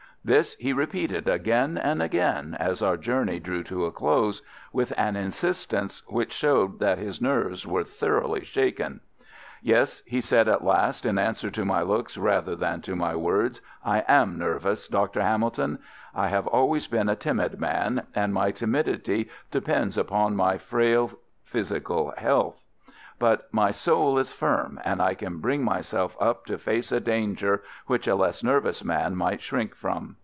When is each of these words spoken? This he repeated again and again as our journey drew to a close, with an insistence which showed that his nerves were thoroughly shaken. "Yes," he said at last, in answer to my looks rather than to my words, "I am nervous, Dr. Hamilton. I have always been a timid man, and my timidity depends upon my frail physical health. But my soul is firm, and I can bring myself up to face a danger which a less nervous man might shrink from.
This 0.23 0.53
he 0.57 0.71
repeated 0.71 1.27
again 1.27 1.79
and 1.79 1.99
again 1.99 2.55
as 2.59 2.83
our 2.83 2.95
journey 2.95 3.39
drew 3.39 3.63
to 3.63 3.85
a 3.87 3.91
close, 3.91 4.43
with 4.71 4.93
an 4.95 5.15
insistence 5.15 6.03
which 6.05 6.31
showed 6.31 6.77
that 6.77 6.99
his 6.99 7.19
nerves 7.23 7.65
were 7.65 7.83
thoroughly 7.83 8.43
shaken. 8.43 8.99
"Yes," 9.63 10.03
he 10.05 10.21
said 10.21 10.47
at 10.47 10.63
last, 10.63 11.07
in 11.07 11.17
answer 11.17 11.49
to 11.49 11.65
my 11.65 11.81
looks 11.81 12.19
rather 12.19 12.55
than 12.55 12.83
to 12.83 12.95
my 12.95 13.15
words, 13.15 13.61
"I 13.83 14.03
am 14.07 14.37
nervous, 14.37 14.87
Dr. 14.87 15.23
Hamilton. 15.23 15.79
I 16.13 16.27
have 16.27 16.45
always 16.45 16.85
been 16.85 17.09
a 17.09 17.15
timid 17.15 17.59
man, 17.59 18.05
and 18.13 18.31
my 18.31 18.51
timidity 18.51 19.27
depends 19.49 19.97
upon 19.97 20.35
my 20.35 20.59
frail 20.59 21.13
physical 21.43 22.13
health. 22.15 22.63
But 23.19 23.53
my 23.53 23.69
soul 23.69 24.17
is 24.17 24.31
firm, 24.31 24.81
and 24.83 24.99
I 24.99 25.13
can 25.13 25.37
bring 25.41 25.63
myself 25.63 26.17
up 26.19 26.47
to 26.47 26.57
face 26.57 26.91
a 26.91 26.99
danger 26.99 27.61
which 27.85 28.07
a 28.07 28.15
less 28.15 28.43
nervous 28.43 28.83
man 28.83 29.15
might 29.15 29.43
shrink 29.43 29.75
from. 29.75 30.15